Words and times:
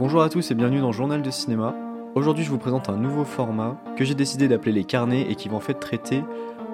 Bonjour 0.00 0.22
à 0.22 0.30
tous 0.30 0.50
et 0.50 0.54
bienvenue 0.54 0.80
dans 0.80 0.92
Journal 0.92 1.20
de 1.20 1.30
cinéma. 1.30 1.74
Aujourd'hui 2.14 2.42
je 2.42 2.48
vous 2.48 2.56
présente 2.56 2.88
un 2.88 2.96
nouveau 2.96 3.26
format 3.26 3.76
que 3.98 4.04
j'ai 4.06 4.14
décidé 4.14 4.48
d'appeler 4.48 4.72
les 4.72 4.84
carnets 4.84 5.30
et 5.30 5.34
qui 5.34 5.50
va 5.50 5.56
en 5.56 5.60
fait 5.60 5.74
traiter 5.74 6.24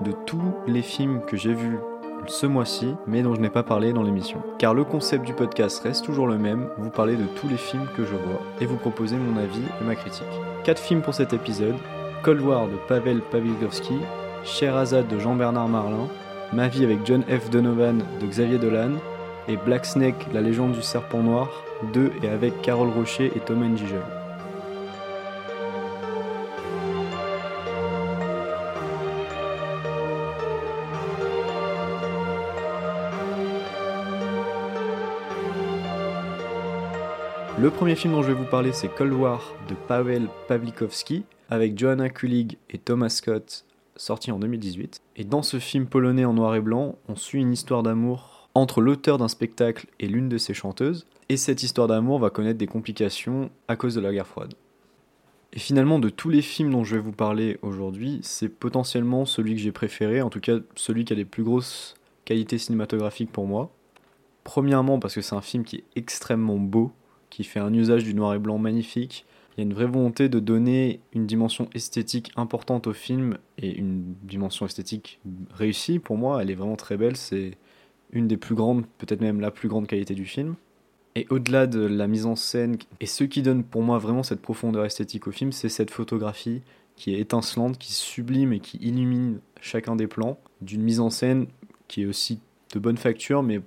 de 0.04 0.12
tous 0.12 0.54
les 0.69 0.80
films 0.80 1.22
que 1.26 1.37
j'ai 1.37 1.53
vus 1.53 1.81
ce 2.28 2.47
mois-ci, 2.47 2.94
mais 3.08 3.22
dont 3.22 3.35
je 3.35 3.40
n'ai 3.40 3.51
pas 3.51 3.65
parlé 3.65 3.92
dans 3.92 4.04
l'émission. 4.04 4.44
Car 4.58 4.74
le 4.74 4.85
concept 4.85 5.26
du 5.26 5.33
podcast 5.33 5.83
reste 5.83 6.04
toujours 6.04 6.28
le 6.28 6.38
même, 6.38 6.69
vous 6.78 6.90
parler 6.90 7.17
de 7.17 7.24
tous 7.35 7.49
les 7.49 7.56
films 7.56 7.88
que 7.97 8.04
je 8.04 8.15
vois 8.15 8.40
et 8.60 8.67
vous 8.67 8.76
proposer 8.76 9.17
mon 9.17 9.37
avis 9.40 9.65
et 9.81 9.85
ma 9.85 9.97
critique. 9.97 10.22
4 10.63 10.79
films 10.81 11.03
pour 11.03 11.15
cet 11.15 11.33
épisode, 11.33 11.74
Cold 12.22 12.40
War 12.43 12.69
de 12.69 12.77
Pavel 12.87 13.22
Pawlikowski, 13.22 13.99
Sherazade 14.45 15.08
de 15.08 15.19
Jean-Bernard 15.19 15.67
Marlin, 15.67 16.06
Ma 16.52 16.69
vie 16.69 16.84
avec 16.84 17.05
John 17.05 17.24
F. 17.24 17.51
Donovan 17.51 18.05
de 18.20 18.27
Xavier 18.29 18.59
Dolan, 18.59 18.93
et 19.48 19.56
Black 19.56 19.87
Snake, 19.87 20.27
la 20.33 20.41
légende 20.41 20.73
du 20.73 20.83
serpent 20.83 21.23
noir, 21.23 21.48
2 21.92 22.12
et 22.23 22.28
avec 22.28 22.60
Carole 22.62 22.91
Rocher 22.91 23.32
et 23.34 23.41
Thomas 23.41 23.66
Njijol. 23.66 24.02
Le 37.58 37.70
premier 37.70 37.94
film 37.94 38.12
dont 38.12 38.22
je 38.22 38.28
vais 38.28 38.34
vous 38.34 38.44
parler, 38.44 38.72
c'est 38.72 38.88
Cold 38.88 39.14
War 39.14 39.55
de 39.69 39.74
Pavel 39.88 40.28
Pawlikowski, 40.47 41.24
avec 41.48 41.78
Joanna 41.78 42.10
Kulig 42.10 42.58
et 42.69 42.77
Thomas 42.77 43.08
Scott, 43.08 43.64
sorti 43.97 44.30
en 44.30 44.38
2018. 44.38 45.00
Et 45.16 45.24
dans 45.24 45.41
ce 45.41 45.58
film 45.58 45.86
polonais 45.86 46.27
en 46.27 46.34
noir 46.34 46.55
et 46.55 46.60
blanc, 46.60 46.97
on 47.08 47.16
suit 47.16 47.41
une 47.41 47.55
histoire 47.55 47.83
d'amour 47.83 48.35
entre 48.56 48.80
l'auteur 48.80 49.19
d'un 49.19 49.28
spectacle 49.28 49.87
et 50.01 50.09
l'une 50.09 50.30
de 50.30 50.38
ses 50.38 50.55
chanteuses, 50.55 51.06
et 51.28 51.37
cette 51.37 51.62
histoire 51.62 51.88
d'amour 51.88 52.19
va 52.19 52.30
connaître 52.30 52.56
des 52.56 52.66
complications 52.66 53.50
à 53.69 53.77
cause 53.77 53.94
de 53.94 54.00
la 54.00 54.14
guerre 54.14 54.27
froide. 54.27 54.55
Et 55.53 55.58
finalement, 55.58 55.98
de 55.98 56.08
tous 56.08 56.30
les 56.30 56.41
films 56.41 56.72
dont 56.72 56.83
je 56.83 56.95
vais 56.95 57.03
vous 57.03 57.12
parler 57.12 57.58
aujourd'hui, 57.61 58.19
c'est 58.22 58.48
potentiellement 58.48 59.27
celui 59.27 59.56
que 59.56 59.61
j'ai 59.61 59.72
préféré, 59.72 60.22
en 60.22 60.30
tout 60.30 60.41
cas 60.41 60.56
celui 60.75 61.05
qui 61.05 61.12
a 61.12 61.17
les 61.17 61.27
plus 61.27 61.42
grosses 61.42 61.97
qualités 62.25 62.56
cinématographiques 62.56 63.30
pour 63.30 63.47
moi. 63.47 63.70
Premièrement 64.42 64.98
parce 64.98 65.14
que 65.14 65.20
c'est 65.20 65.34
un 65.34 65.42
film 65.42 65.62
qui 65.62 65.77
est 65.77 65.84
extrêmement 65.95 66.56
beau, 66.56 66.92
qui 67.28 67.45
fait 67.45 67.61
un 67.61 67.75
usage 67.75 68.05
du 68.05 68.14
noir 68.14 68.33
et 68.33 68.39
blanc 68.39 68.56
magnifique. 68.56 69.27
Il 69.52 69.61
y 69.61 69.64
a 69.64 69.64
une 69.64 69.75
vraie 69.75 69.84
volonté 69.84 70.30
de 70.30 70.41
donner 70.41 71.00
une 71.12 71.27
dimension 71.27 71.69
esthétique 71.75 72.33
importante 72.36 72.86
au 72.86 72.95
film 72.95 73.36
et 73.58 73.77
une 73.77 74.14
dimension 74.23 74.64
esthétique 74.64 75.20
réussie 75.52 75.98
pour 75.98 76.17
moi. 76.17 76.41
Elle 76.41 76.50
est 76.50 76.55
vraiment 76.55 76.77
très 76.77 76.97
belle. 76.97 77.17
C'est 77.17 77.58
une 78.10 78.28
des 78.28 78.36
plus 78.36 78.54
grandes, 78.54 78.84
peut-être 78.98 79.20
même 79.20 79.40
la 79.40 79.50
plus 79.50 79.68
grande 79.68 79.86
qualité 79.86 80.14
du 80.14 80.24
film. 80.24 80.54
Et 81.14 81.26
au-delà 81.30 81.66
de 81.66 81.80
la 81.80 82.06
mise 82.06 82.26
en 82.26 82.36
scène, 82.36 82.76
et 83.00 83.06
ce 83.06 83.24
qui 83.24 83.42
donne 83.42 83.64
pour 83.64 83.82
moi 83.82 83.98
vraiment 83.98 84.22
cette 84.22 84.42
profondeur 84.42 84.84
esthétique 84.84 85.26
au 85.26 85.30
film, 85.30 85.50
c'est 85.50 85.68
cette 85.68 85.90
photographie 85.90 86.62
qui 86.94 87.14
est 87.14 87.20
étincelante, 87.20 87.78
qui 87.78 87.92
sublime 87.92 88.52
et 88.52 88.60
qui 88.60 88.77
illumine 88.78 89.40
chacun 89.60 89.96
des 89.96 90.06
plans, 90.06 90.38
d'une 90.60 90.82
mise 90.82 91.00
en 91.00 91.10
scène 91.10 91.46
qui 91.88 92.02
est 92.02 92.06
aussi 92.06 92.40
de 92.74 92.78
bonne 92.78 92.96
facture, 92.96 93.42
mais 93.42 93.60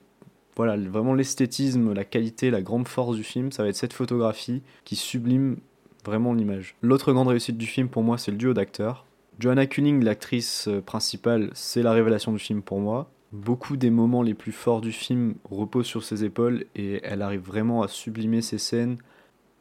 voilà, 0.55 0.77
vraiment 0.77 1.13
l'esthétisme, 1.13 1.93
la 1.93 2.03
qualité, 2.03 2.51
la 2.51 2.61
grande 2.61 2.87
force 2.87 3.15
du 3.15 3.23
film, 3.23 3.51
ça 3.51 3.63
va 3.63 3.69
être 3.69 3.75
cette 3.75 3.93
photographie 3.93 4.61
qui 4.83 4.95
sublime 4.95 5.57
vraiment 6.05 6.33
l'image. 6.33 6.75
L'autre 6.81 7.13
grande 7.13 7.29
réussite 7.29 7.57
du 7.57 7.65
film 7.65 7.87
pour 7.87 8.03
moi, 8.03 8.17
c'est 8.17 8.31
le 8.31 8.37
duo 8.37 8.53
d'acteurs. 8.53 9.05
Joanna 9.39 9.67
Kuning, 9.67 10.03
l'actrice 10.03 10.67
principale, 10.85 11.49
c'est 11.53 11.81
la 11.81 11.93
révélation 11.93 12.33
du 12.33 12.39
film 12.39 12.61
pour 12.61 12.79
moi. 12.79 13.09
Beaucoup 13.31 13.77
des 13.77 13.89
moments 13.89 14.23
les 14.23 14.33
plus 14.33 14.51
forts 14.51 14.81
du 14.81 14.91
film 14.91 15.35
reposent 15.49 15.85
sur 15.85 16.03
ses 16.03 16.23
épaules 16.23 16.65
et 16.75 16.99
elle 17.03 17.21
arrive 17.21 17.41
vraiment 17.41 17.83
à 17.83 17.87
sublimer 17.87 18.41
ses 18.41 18.57
scènes 18.57 18.97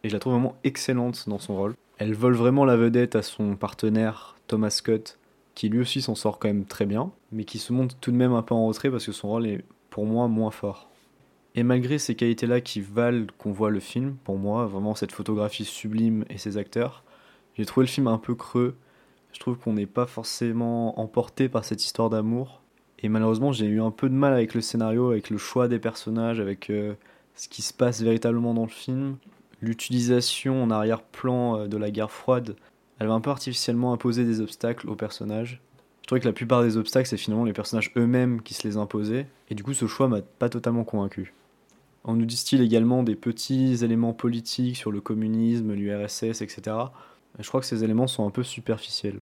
et 0.02 0.08
je 0.08 0.14
la 0.14 0.20
trouve 0.20 0.34
vraiment 0.34 0.56
excellente 0.64 1.28
dans 1.28 1.38
son 1.38 1.56
rôle. 1.56 1.74
Elle 1.98 2.14
vole 2.14 2.34
vraiment 2.34 2.64
la 2.64 2.76
vedette 2.76 3.14
à 3.14 3.22
son 3.22 3.56
partenaire 3.56 4.36
Thomas 4.46 4.70
Scott 4.70 5.18
qui 5.54 5.68
lui 5.68 5.80
aussi 5.80 6.00
s'en 6.00 6.14
sort 6.14 6.38
quand 6.38 6.48
même 6.48 6.64
très 6.64 6.86
bien 6.86 7.10
mais 7.30 7.44
qui 7.44 7.58
se 7.58 7.72
montre 7.72 7.94
tout 7.96 8.10
de 8.10 8.16
même 8.16 8.32
un 8.32 8.42
peu 8.42 8.54
en 8.54 8.66
retrait 8.66 8.90
parce 8.90 9.04
que 9.04 9.12
son 9.12 9.28
rôle 9.28 9.46
est 9.46 9.64
pour 9.90 10.06
moi 10.06 10.28
moins 10.28 10.50
fort. 10.50 10.88
Et 11.54 11.62
malgré 11.62 11.98
ces 11.98 12.14
qualités-là 12.14 12.60
qui 12.60 12.80
valent 12.80 13.26
qu'on 13.36 13.50
voit 13.50 13.70
le 13.70 13.80
film, 13.80 14.16
pour 14.22 14.38
moi, 14.38 14.66
vraiment 14.66 14.94
cette 14.94 15.10
photographie 15.10 15.64
sublime 15.64 16.24
et 16.30 16.38
ces 16.38 16.56
acteurs, 16.56 17.02
j'ai 17.56 17.64
trouvé 17.64 17.86
le 17.86 17.90
film 17.90 18.06
un 18.06 18.18
peu 18.18 18.34
creux. 18.36 18.76
Je 19.32 19.40
trouve 19.40 19.58
qu'on 19.58 19.72
n'est 19.72 19.86
pas 19.86 20.06
forcément 20.06 21.00
emporté 21.00 21.48
par 21.48 21.64
cette 21.64 21.84
histoire 21.84 22.10
d'amour. 22.10 22.62
Et 23.00 23.08
malheureusement, 23.08 23.52
j'ai 23.52 23.66
eu 23.66 23.80
un 23.80 23.90
peu 23.90 24.08
de 24.08 24.14
mal 24.14 24.32
avec 24.32 24.54
le 24.54 24.60
scénario, 24.60 25.10
avec 25.10 25.30
le 25.30 25.38
choix 25.38 25.68
des 25.68 25.78
personnages, 25.78 26.40
avec 26.40 26.70
euh, 26.70 26.94
ce 27.34 27.48
qui 27.48 27.62
se 27.62 27.72
passe 27.72 28.02
véritablement 28.02 28.54
dans 28.54 28.64
le 28.64 28.68
film. 28.68 29.16
L'utilisation 29.60 30.62
en 30.62 30.70
arrière-plan 30.70 31.60
euh, 31.60 31.66
de 31.68 31.76
la 31.76 31.90
guerre 31.90 32.10
froide, 32.10 32.56
elle 32.98 33.06
va 33.06 33.14
un 33.14 33.20
peu 33.20 33.30
artificiellement 33.30 33.92
imposer 33.92 34.24
des 34.24 34.40
obstacles 34.40 34.88
aux 34.88 34.96
personnages. 34.96 35.60
Je 36.02 36.06
trouvais 36.06 36.20
que 36.20 36.26
la 36.26 36.32
plupart 36.32 36.62
des 36.62 36.76
obstacles, 36.76 37.08
c'est 37.08 37.16
finalement 37.16 37.44
les 37.44 37.52
personnages 37.52 37.92
eux-mêmes 37.96 38.42
qui 38.42 38.54
se 38.54 38.66
les 38.66 38.76
imposaient. 38.76 39.26
Et 39.50 39.54
du 39.54 39.62
coup, 39.62 39.74
ce 39.74 39.86
choix 39.86 40.08
m'a 40.08 40.22
pas 40.22 40.48
totalement 40.48 40.84
convaincu. 40.84 41.34
On 42.04 42.14
nous 42.14 42.24
distille 42.24 42.62
également 42.62 43.02
des 43.02 43.14
petits 43.14 43.84
éléments 43.84 44.14
politiques 44.14 44.76
sur 44.76 44.90
le 44.90 45.00
communisme, 45.00 45.74
l'URSS, 45.74 46.40
etc. 46.40 46.76
je 47.38 47.46
crois 47.46 47.60
que 47.60 47.66
ces 47.66 47.84
éléments 47.84 48.06
sont 48.06 48.26
un 48.26 48.30
peu 48.30 48.42
superficiels. 48.42 49.18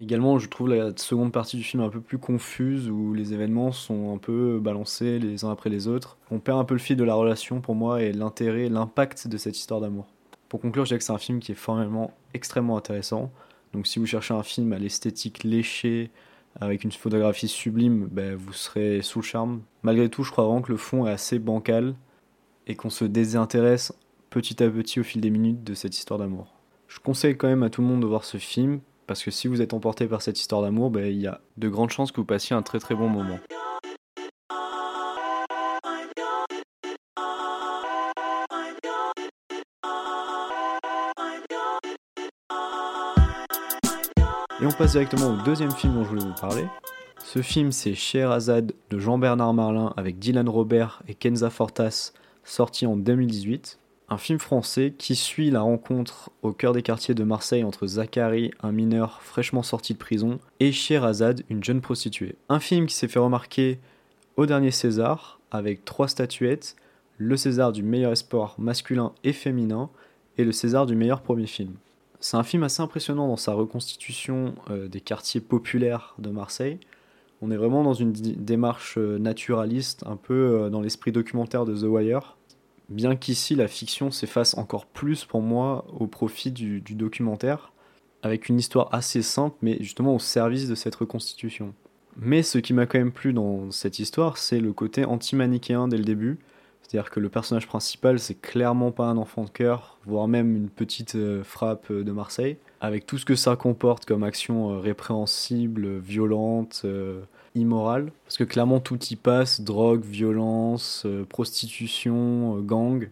Également, 0.00 0.38
je 0.38 0.48
trouve 0.48 0.68
la 0.68 0.96
seconde 0.96 1.32
partie 1.32 1.56
du 1.56 1.64
film 1.64 1.82
un 1.82 1.88
peu 1.88 2.00
plus 2.00 2.18
confuse, 2.18 2.88
où 2.88 3.14
les 3.14 3.34
événements 3.34 3.72
sont 3.72 4.14
un 4.14 4.18
peu 4.18 4.60
balancés 4.60 5.18
les 5.18 5.44
uns 5.44 5.50
après 5.50 5.70
les 5.70 5.88
autres. 5.88 6.18
On 6.30 6.38
perd 6.38 6.60
un 6.60 6.64
peu 6.64 6.74
le 6.74 6.80
fil 6.80 6.96
de 6.96 7.02
la 7.02 7.14
relation 7.14 7.60
pour 7.60 7.74
moi 7.74 8.00
et 8.02 8.12
l'intérêt, 8.12 8.68
l'impact 8.68 9.26
de 9.26 9.36
cette 9.36 9.58
histoire 9.58 9.80
d'amour. 9.80 10.06
Pour 10.48 10.60
conclure, 10.60 10.84
je 10.84 10.90
dirais 10.90 10.98
que 10.98 11.04
c'est 11.04 11.12
un 11.12 11.18
film 11.18 11.40
qui 11.40 11.50
est 11.50 11.56
formellement 11.56 12.12
extrêmement 12.32 12.76
intéressant. 12.76 13.32
Donc 13.72 13.88
si 13.88 13.98
vous 13.98 14.06
cherchez 14.06 14.34
un 14.34 14.44
film 14.44 14.72
à 14.72 14.78
l'esthétique 14.78 15.42
léchée, 15.42 16.12
avec 16.60 16.84
une 16.84 16.92
photographie 16.92 17.48
sublime, 17.48 18.08
ben, 18.10 18.36
vous 18.36 18.52
serez 18.52 19.02
sous 19.02 19.18
le 19.18 19.24
charme. 19.24 19.62
Malgré 19.82 20.08
tout, 20.08 20.22
je 20.22 20.30
crois 20.30 20.44
vraiment 20.44 20.62
que 20.62 20.72
le 20.72 20.78
fond 20.78 21.06
est 21.06 21.10
assez 21.10 21.38
bancal 21.38 21.94
et 22.66 22.76
qu'on 22.76 22.90
se 22.90 23.04
désintéresse 23.04 23.92
petit 24.30 24.62
à 24.62 24.70
petit 24.70 25.00
au 25.00 25.02
fil 25.04 25.20
des 25.20 25.30
minutes 25.30 25.64
de 25.64 25.74
cette 25.74 25.96
histoire 25.96 26.18
d'amour. 26.18 26.54
Je 26.86 27.00
conseille 27.00 27.36
quand 27.36 27.48
même 27.48 27.62
à 27.62 27.70
tout 27.70 27.82
le 27.82 27.88
monde 27.88 28.00
de 28.00 28.06
voir 28.06 28.24
ce 28.24 28.38
film 28.38 28.80
parce 29.08 29.24
que 29.24 29.30
si 29.30 29.48
vous 29.48 29.62
êtes 29.62 29.72
emporté 29.72 30.06
par 30.06 30.20
cette 30.20 30.38
histoire 30.38 30.60
d'amour, 30.60 30.90
ben, 30.90 31.06
il 31.06 31.18
y 31.18 31.26
a 31.26 31.40
de 31.56 31.68
grandes 31.70 31.90
chances 31.90 32.12
que 32.12 32.20
vous 32.20 32.26
passiez 32.26 32.54
un 32.54 32.62
très 32.62 32.78
très 32.78 32.94
bon 32.94 33.08
moment. 33.08 33.40
Et 44.60 44.66
on 44.66 44.72
passe 44.72 44.92
directement 44.92 45.28
au 45.28 45.42
deuxième 45.42 45.70
film 45.70 45.94
dont 45.94 46.04
je 46.04 46.08
voulais 46.10 46.24
vous 46.24 46.40
parler. 46.40 46.66
Ce 47.24 47.40
film, 47.40 47.72
c'est 47.72 47.94
Sherazade 47.94 48.74
de 48.90 48.98
Jean-Bernard 48.98 49.54
Marlin 49.54 49.94
avec 49.96 50.18
Dylan 50.18 50.48
Robert 50.48 51.02
et 51.08 51.14
Kenza 51.14 51.48
Fortas 51.48 52.12
sorti 52.44 52.84
en 52.84 52.96
2018. 52.96 53.78
Un 54.10 54.16
film 54.16 54.38
français 54.38 54.94
qui 54.96 55.14
suit 55.14 55.50
la 55.50 55.60
rencontre 55.60 56.30
au 56.40 56.52
cœur 56.52 56.72
des 56.72 56.82
quartiers 56.82 57.14
de 57.14 57.24
Marseille 57.24 57.62
entre 57.62 57.86
Zachary, 57.86 58.52
un 58.62 58.72
mineur 58.72 59.20
fraîchement 59.20 59.62
sorti 59.62 59.92
de 59.92 59.98
prison, 59.98 60.38
et 60.60 60.72
Sherazade, 60.72 61.42
une 61.50 61.62
jeune 61.62 61.82
prostituée. 61.82 62.36
Un 62.48 62.58
film 62.58 62.86
qui 62.86 62.94
s'est 62.94 63.08
fait 63.08 63.18
remarquer 63.18 63.78
au 64.36 64.46
dernier 64.46 64.70
César, 64.70 65.40
avec 65.50 65.84
trois 65.84 66.08
statuettes, 66.08 66.74
le 67.18 67.36
César 67.36 67.70
du 67.70 67.82
meilleur 67.82 68.12
espoir 68.12 68.54
masculin 68.56 69.12
et 69.24 69.34
féminin, 69.34 69.90
et 70.38 70.44
le 70.44 70.52
César 70.52 70.86
du 70.86 70.96
meilleur 70.96 71.20
premier 71.20 71.46
film. 71.46 71.74
C'est 72.20 72.38
un 72.38 72.44
film 72.44 72.62
assez 72.62 72.80
impressionnant 72.80 73.28
dans 73.28 73.36
sa 73.36 73.52
reconstitution 73.52 74.54
euh, 74.70 74.88
des 74.88 75.02
quartiers 75.02 75.42
populaires 75.42 76.14
de 76.18 76.30
Marseille. 76.30 76.78
On 77.42 77.50
est 77.50 77.56
vraiment 77.56 77.84
dans 77.84 77.94
une 77.94 78.12
démarche 78.12 78.96
euh, 78.96 79.18
naturaliste, 79.18 80.02
un 80.06 80.16
peu 80.16 80.34
euh, 80.34 80.70
dans 80.70 80.80
l'esprit 80.80 81.12
documentaire 81.12 81.66
de 81.66 81.76
The 81.76 81.84
Wire, 81.84 82.37
bien 82.88 83.16
qu'ici 83.16 83.54
la 83.54 83.68
fiction 83.68 84.10
s'efface 84.10 84.56
encore 84.56 84.86
plus 84.86 85.24
pour 85.24 85.42
moi 85.42 85.84
au 85.98 86.06
profit 86.06 86.50
du, 86.50 86.80
documentaire, 86.80 87.72
avec 88.22 88.48
une 88.48 88.58
histoire 88.58 88.88
assez 88.92 89.22
simple, 89.22 89.56
mais 89.62 89.76
justement 89.80 90.14
au 90.14 90.18
service 90.18 90.68
de 90.68 90.74
cette 90.74 90.94
reconstitution. 90.94 91.74
Mais 92.16 92.42
ce 92.42 92.58
qui 92.58 92.72
m'a 92.72 92.86
quand 92.86 92.98
même 92.98 93.12
plu 93.12 93.32
dans 93.32 93.70
cette 93.70 93.98
histoire, 93.98 94.38
c'est 94.38 94.60
le 94.60 94.72
côté 94.72 95.04
anti-manichéen 95.04 95.86
dès 95.86 95.98
le 95.98 96.04
début. 96.04 96.38
C'est-à-dire 96.82 97.10
que 97.10 97.20
le 97.20 97.28
personnage 97.28 97.66
principal, 97.66 98.18
c'est 98.18 98.40
clairement 98.40 98.92
pas 98.92 99.04
un 99.04 99.18
enfant 99.18 99.44
de 99.44 99.50
cœur, 99.50 99.98
voire 100.06 100.26
même 100.26 100.56
une 100.56 100.70
petite 100.70 101.16
euh, 101.16 101.44
frappe 101.44 101.90
euh, 101.90 102.02
de 102.02 102.12
Marseille, 102.12 102.56
avec 102.80 103.04
tout 103.04 103.18
ce 103.18 103.26
que 103.26 103.34
ça 103.34 103.56
comporte 103.56 104.06
comme 104.06 104.22
action 104.22 104.72
euh, 104.72 104.78
répréhensible, 104.78 105.98
violente, 105.98 106.86
immorale, 107.58 108.12
parce 108.24 108.38
que 108.38 108.44
clairement 108.44 108.80
tout 108.80 108.98
y 109.10 109.16
passe, 109.16 109.60
drogue, 109.60 110.04
violence, 110.04 111.04
euh, 111.06 111.24
prostitution, 111.24 112.56
euh, 112.56 112.60
gang. 112.60 113.08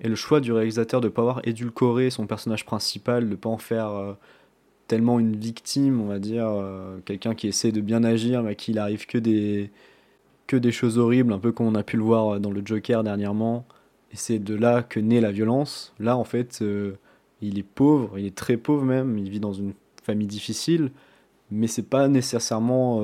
Et 0.00 0.08
le 0.08 0.14
choix 0.14 0.40
du 0.40 0.52
réalisateur 0.52 1.00
de 1.00 1.06
ne 1.06 1.12
pas 1.12 1.22
avoir 1.22 1.40
édulcoré 1.44 2.10
son 2.10 2.26
personnage 2.26 2.66
principal, 2.66 3.24
de 3.24 3.30
ne 3.30 3.36
pas 3.36 3.48
en 3.48 3.58
faire 3.58 3.88
euh, 3.88 4.12
tellement 4.88 5.18
une 5.18 5.36
victime, 5.36 6.00
on 6.00 6.06
va 6.06 6.18
dire, 6.18 6.48
quelqu'un 7.06 7.34
qui 7.34 7.48
essaie 7.48 7.72
de 7.72 7.80
bien 7.80 8.04
agir, 8.04 8.42
mais 8.42 8.50
à 8.50 8.54
qui 8.54 8.72
il 8.72 8.78
arrive 8.78 9.06
que 9.06 9.18
des, 9.18 9.70
que 10.46 10.56
des 10.56 10.70
choses 10.70 10.98
horribles, 10.98 11.32
un 11.32 11.38
peu 11.38 11.50
comme 11.50 11.66
on 11.66 11.74
a 11.74 11.82
pu 11.82 11.96
le 11.96 12.04
voir 12.04 12.38
dans 12.40 12.50
le 12.50 12.62
Joker 12.64 13.02
dernièrement, 13.02 13.64
Et 14.12 14.16
c'est 14.16 14.38
de 14.38 14.54
là 14.54 14.82
que 14.82 15.00
naît 15.00 15.20
la 15.20 15.32
violence. 15.32 15.92
Là, 15.98 16.16
en 16.16 16.24
fait, 16.24 16.62
il 17.40 17.58
est 17.58 17.62
pauvre, 17.64 18.18
il 18.18 18.26
est 18.26 18.36
très 18.36 18.56
pauvre 18.56 18.84
même, 18.84 19.18
il 19.18 19.28
vit 19.30 19.40
dans 19.40 19.54
une 19.54 19.72
famille 20.04 20.28
difficile, 20.28 20.92
mais 21.50 21.66
c'est 21.66 21.82
pas 21.82 22.06
nécessairement 22.06 23.02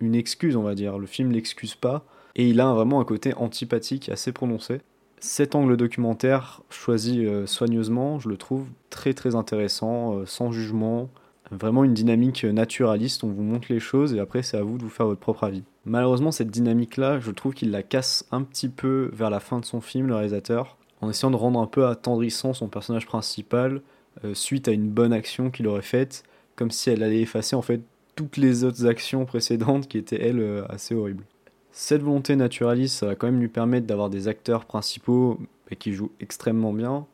une 0.00 0.14
excuse, 0.14 0.56
on 0.56 0.62
va 0.62 0.74
dire. 0.74 0.98
Le 0.98 1.06
film 1.06 1.32
l'excuse 1.32 1.74
pas, 1.74 2.04
et 2.36 2.48
il 2.48 2.60
a 2.60 2.72
vraiment 2.72 3.00
un 3.00 3.04
côté 3.04 3.34
antipathique 3.34 4.08
assez 4.08 4.32
prononcé. 4.32 4.80
Cet 5.18 5.54
angle 5.54 5.76
documentaire 5.76 6.62
choisi 6.70 7.26
euh, 7.26 7.46
soigneusement, 7.46 8.18
je 8.18 8.28
le 8.28 8.36
trouve 8.36 8.66
très 8.88 9.12
très 9.12 9.34
intéressant, 9.34 10.24
sans 10.24 10.50
jugement, 10.50 11.10
vraiment 11.50 11.84
une 11.84 11.94
dynamique 11.94 12.44
naturaliste, 12.44 13.24
on 13.24 13.28
vous 13.28 13.42
montre 13.42 13.68
les 13.70 13.80
choses 13.80 14.14
et 14.14 14.20
après 14.20 14.42
c'est 14.42 14.56
à 14.56 14.62
vous 14.62 14.78
de 14.78 14.82
vous 14.82 14.90
faire 14.90 15.06
votre 15.06 15.20
propre 15.20 15.44
avis. 15.44 15.64
Malheureusement 15.84 16.32
cette 16.32 16.50
dynamique-là, 16.50 17.20
je 17.20 17.30
trouve 17.30 17.54
qu'il 17.54 17.70
la 17.70 17.82
casse 17.82 18.24
un 18.30 18.42
petit 18.42 18.68
peu 18.68 19.10
vers 19.12 19.30
la 19.30 19.40
fin 19.40 19.58
de 19.58 19.64
son 19.64 19.80
film, 19.80 20.06
le 20.06 20.14
réalisateur, 20.14 20.76
en 21.00 21.10
essayant 21.10 21.30
de 21.30 21.36
rendre 21.36 21.60
un 21.60 21.66
peu 21.66 21.86
attendrissant 21.86 22.52
son 22.52 22.68
personnage 22.68 23.06
principal 23.06 23.82
euh, 24.24 24.34
suite 24.34 24.68
à 24.68 24.72
une 24.72 24.88
bonne 24.88 25.12
action 25.12 25.50
qu'il 25.50 25.66
aurait 25.66 25.82
faite, 25.82 26.24
comme 26.56 26.70
si 26.70 26.90
elle 26.90 27.02
allait 27.02 27.22
effacer 27.22 27.56
en 27.56 27.62
fait 27.62 27.80
toutes 28.20 28.36
les 28.36 28.64
autres 28.64 28.86
actions 28.86 29.24
précédentes 29.24 29.88
qui 29.88 29.96
étaient 29.96 30.20
elles 30.20 30.40
euh, 30.40 30.62
assez 30.68 30.94
horribles. 30.94 31.24
Cette 31.72 32.02
volonté 32.02 32.36
naturaliste, 32.36 32.96
ça 32.96 33.06
va 33.06 33.14
quand 33.14 33.26
même 33.28 33.40
lui 33.40 33.48
permettre 33.48 33.86
d'avoir 33.86 34.10
des 34.10 34.28
acteurs 34.28 34.66
principaux 34.66 35.38
et 35.70 35.76
qui 35.76 35.94
jouent 35.94 36.10
extrêmement 36.20 36.74
bien, 36.74 37.06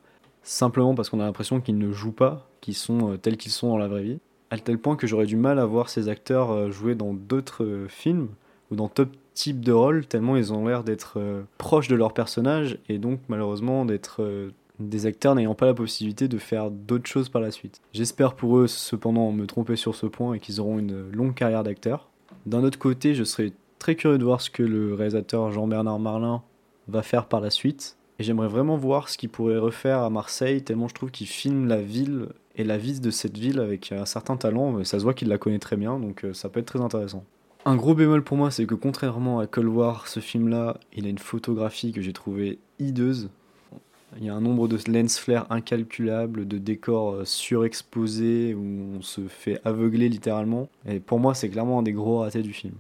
simplement 0.43 0.97
parce 0.97 1.08
qu'on 1.08 1.20
a 1.20 1.25
l'impression 1.25 1.61
qu'ils 1.61 1.79
ne 1.79 1.93
jouent 1.93 2.11
pas, 2.11 2.49
qu'ils 2.61 2.75
sont 2.75 3.12
euh, 3.12 3.17
tels 3.19 3.37
qu'ils 3.37 3.53
sont 3.53 3.69
dans 3.69 3.79
la 3.79 3.87
vraie 3.87 4.03
vie 4.03 4.19
à 4.50 4.58
tel 4.58 4.79
point 4.79 4.97
que 4.97 5.06
j'aurais 5.06 5.26
du 5.26 5.37
mal 5.37 5.58
à 5.58 5.67
voir 5.67 5.88
ces 5.88 6.08
acteurs 6.08 6.50
euh, 6.50 6.70
jouer 6.73 6.97
dans 6.97 7.14
d'autres 7.14 7.87
films 7.88 8.29
ou 8.73 8.75
dans 8.75 8.91
d'autres 8.93 9.12
types 9.35 9.61
de 9.61 9.73
rôles, 9.73 10.06
tellement 10.06 10.37
ils 10.37 10.52
ont 10.52 10.67
l'air 10.67 10.82
d'être 10.82 11.20
proches 11.59 11.88
de 11.88 11.94
leur 11.94 12.14
personnage 12.14 12.79
et 12.88 12.99
donc 12.99 13.20
malheureusement 13.29 13.85
d'être 13.85 14.23
des 14.78 15.06
acteurs 15.06 15.34
n'ayant 15.34 15.55
pas 15.55 15.67
la 15.67 15.75
possibilité 15.75 16.28
de 16.28 16.38
faire 16.38 16.70
d'autres 16.70 17.08
choses 17.08 17.28
par 17.28 17.40
la 17.40 17.50
suite. 17.50 17.81
J'espère 17.93 18.34
pour 18.34 18.58
eux 18.58 18.67
cependant 18.67 19.32
me 19.32 19.46
tromper 19.46 19.76
sur 19.76 19.94
ce 19.94 20.06
point 20.06 20.34
et 20.34 20.40
qu'ils 20.40 20.61
auront 20.61 20.78
une 20.78 21.11
longue 21.12 21.34
carrière 21.34 21.64
d'acteur. 21.64 22.08
D'un 22.44 22.62
autre 22.64 22.78
côté, 22.78 23.14
je 23.14 23.25
serais 23.25 23.52
très 23.78 23.94
curieux 23.94 24.19
de 24.19 24.25
voir 24.25 24.40
ce 24.40 24.50
que 24.50 24.62
le 24.62 24.94
réalisateur 24.94 25.52
Jean-Bernard 25.52 25.99
Marlin 25.99 26.43
va 26.88 27.02
faire 27.02 27.26
par 27.26 27.40
la 27.40 27.50
suite. 27.50 27.96
Et 28.19 28.23
j'aimerais 28.23 28.49
vraiment 28.49 28.76
voir 28.76 29.08
ce 29.08 29.19
qu'il 29.19 29.28
pourrait 29.28 29.58
refaire 29.58 29.99
à 29.99 30.11
Marseille, 30.11 30.62
tellement 30.62 30.88
je 30.88 30.94
trouve 30.94 31.11
qu'il 31.11 31.26
filme 31.26 31.67
la 31.67 31.82
ville 31.82 32.28
et 32.56 32.64
la 32.64 32.78
vie 32.78 32.99
de 32.99 33.11
cette 33.11 33.37
ville 33.37 33.61
avec 33.61 33.93
un 33.93 34.06
certain 34.06 34.37
talent. 34.37 34.82
Ça 34.84 34.99
se 34.99 35.05
voit 35.05 35.12
qu'il 35.12 35.28
la 35.28 35.37
connaît 35.37 35.58
très 35.58 35.76
bien, 35.76 35.99
donc 35.99 36.25
euh, 36.25 36.32
ça 36.32 36.49
peut 36.49 36.61
être 36.61 36.67
très 36.67 36.81
intéressant. 36.81 37.25
Un 37.67 37.76
gros 37.76 37.94
bémol 37.94 38.23
pour 38.23 38.37
moi, 38.37 38.50
c'est 38.50 38.64
que 38.64 38.75
contrairement 38.75 39.40
à 39.40 39.46
Cold 39.46 39.70
ce 40.06 40.20
film-là, 40.20 40.78
il 40.94 41.05
a 41.05 41.08
une 41.08 41.19
photographie 41.19 41.93
que 41.93 42.00
j'ai 42.00 42.12
trouvée 42.12 42.58
hideuse. 42.78 43.28
Il 44.18 44.26
y 44.26 44.28
a 44.28 44.34
un 44.34 44.40
nombre 44.40 44.68
de 44.68 44.78
lens 44.90 45.18
flares 45.18 45.46
incalculable, 45.50 46.48
de 46.48 46.58
décors 46.58 47.12
euh, 47.12 47.24
surexposés 47.24 48.54
où 48.54 48.96
on 48.96 49.02
se 49.02 49.28
fait 49.28 49.60
aveugler 49.64 50.08
littéralement. 50.08 50.68
Et 50.88 51.00
pour 51.00 51.18
moi, 51.18 51.34
c'est 51.34 51.48
clairement 51.48 51.78
un 51.80 51.82
des 51.82 51.92
gros 51.92 52.20
ratés 52.20 52.42
du 52.42 52.52
film. 52.52 52.74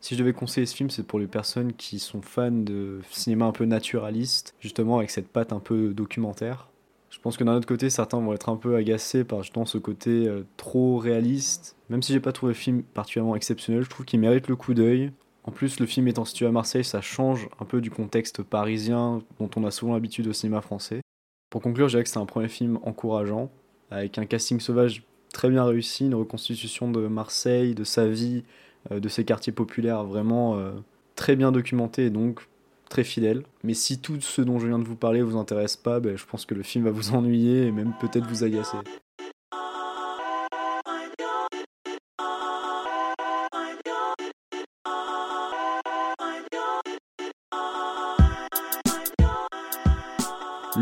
Si 0.00 0.14
je 0.14 0.20
devais 0.20 0.32
conseiller 0.32 0.66
ce 0.66 0.74
film, 0.74 0.88
c'est 0.88 1.06
pour 1.06 1.18
les 1.18 1.26
personnes 1.26 1.74
qui 1.74 1.98
sont 1.98 2.22
fans 2.22 2.50
de 2.50 3.00
cinéma 3.10 3.44
un 3.44 3.52
peu 3.52 3.66
naturaliste, 3.66 4.54
justement 4.58 4.98
avec 4.98 5.10
cette 5.10 5.28
patte 5.28 5.52
un 5.52 5.60
peu 5.60 5.92
documentaire. 5.92 6.68
Je 7.10 7.18
pense 7.18 7.36
que 7.36 7.44
d'un 7.44 7.56
autre 7.56 7.66
côté, 7.66 7.90
certains 7.90 8.18
vont 8.18 8.32
être 8.32 8.48
un 8.48 8.56
peu 8.56 8.76
agacés 8.76 9.24
par 9.24 9.42
justement 9.42 9.66
ce 9.66 9.78
côté 9.78 10.26
euh, 10.26 10.44
trop 10.56 10.96
réaliste. 10.96 11.76
Même 11.90 12.02
si 12.02 12.12
j'ai 12.12 12.20
pas 12.20 12.32
trouvé 12.32 12.52
le 12.52 12.58
film 12.58 12.82
particulièrement 12.82 13.36
exceptionnel, 13.36 13.82
je 13.82 13.90
trouve 13.90 14.06
qu'il 14.06 14.20
mérite 14.20 14.48
le 14.48 14.56
coup 14.56 14.74
d'œil. 14.74 15.10
En 15.44 15.52
plus, 15.52 15.80
le 15.80 15.86
film 15.86 16.06
étant 16.08 16.24
situé 16.24 16.46
à 16.46 16.52
Marseille, 16.52 16.84
ça 16.84 17.00
change 17.00 17.48
un 17.60 17.64
peu 17.64 17.80
du 17.80 17.90
contexte 17.90 18.42
parisien 18.42 19.22
dont 19.38 19.50
on 19.56 19.64
a 19.64 19.70
souvent 19.70 19.94
l'habitude 19.94 20.26
au 20.28 20.32
cinéma 20.32 20.60
français. 20.60 21.00
Pour 21.48 21.62
conclure, 21.62 21.88
je 21.88 21.94
dirais 21.94 22.04
que 22.04 22.10
c'est 22.10 22.18
un 22.18 22.26
premier 22.26 22.48
film 22.48 22.78
encourageant, 22.82 23.50
avec 23.90 24.18
un 24.18 24.26
casting 24.26 24.60
sauvage 24.60 25.02
très 25.32 25.48
bien 25.48 25.64
réussi, 25.64 26.06
une 26.06 26.14
reconstitution 26.14 26.90
de 26.90 27.06
Marseille, 27.06 27.74
de 27.74 27.84
sa 27.84 28.06
vie, 28.06 28.44
euh, 28.92 29.00
de 29.00 29.08
ses 29.08 29.24
quartiers 29.24 29.52
populaires 29.52 30.04
vraiment 30.04 30.58
euh, 30.58 30.72
très 31.16 31.36
bien 31.36 31.52
documenté 31.52 32.06
et 32.06 32.10
donc 32.10 32.46
très 32.88 33.04
fidèle. 33.04 33.42
Mais 33.64 33.74
si 33.74 34.00
tout 34.00 34.20
ce 34.20 34.42
dont 34.42 34.58
je 34.58 34.66
viens 34.66 34.78
de 34.78 34.84
vous 34.84 34.96
parler 34.96 35.22
vous 35.22 35.36
intéresse 35.36 35.76
pas, 35.76 36.00
ben, 36.00 36.16
je 36.16 36.24
pense 36.26 36.44
que 36.44 36.54
le 36.54 36.62
film 36.62 36.84
va 36.84 36.90
vous 36.90 37.10
ennuyer 37.14 37.66
et 37.66 37.72
même 37.72 37.94
peut-être 38.00 38.26
vous 38.26 38.44
agacer. 38.44 38.76